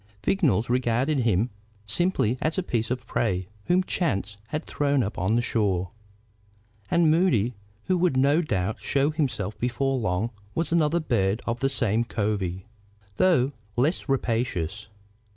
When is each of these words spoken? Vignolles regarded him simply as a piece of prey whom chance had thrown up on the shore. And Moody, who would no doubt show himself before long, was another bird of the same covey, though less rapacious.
Vignolles 0.23 0.67
regarded 0.67 1.19
him 1.19 1.51
simply 1.85 2.35
as 2.41 2.57
a 2.57 2.63
piece 2.63 2.89
of 2.89 3.05
prey 3.05 3.49
whom 3.65 3.83
chance 3.83 4.37
had 4.47 4.65
thrown 4.65 5.03
up 5.03 5.19
on 5.19 5.35
the 5.35 5.43
shore. 5.43 5.91
And 6.89 7.11
Moody, 7.11 7.53
who 7.83 7.99
would 7.99 8.17
no 8.17 8.41
doubt 8.41 8.81
show 8.81 9.11
himself 9.11 9.55
before 9.59 9.99
long, 9.99 10.31
was 10.55 10.71
another 10.71 10.99
bird 10.99 11.43
of 11.45 11.59
the 11.59 11.69
same 11.69 12.03
covey, 12.03 12.65
though 13.17 13.51
less 13.75 14.09
rapacious. 14.09 14.87